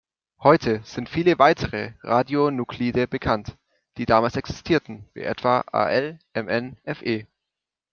Heute 0.39 0.81
sind 0.83 1.09
viele 1.09 1.37
weitere 1.37 1.91
Radionuklide 2.01 3.07
bekannt, 3.07 3.55
die 3.97 4.07
damals 4.07 4.35
existierten, 4.35 5.05
wie 5.13 5.21
etwa 5.21 5.59
Al, 5.71 6.17
Mn, 6.33 6.77
Fe. 6.85 7.27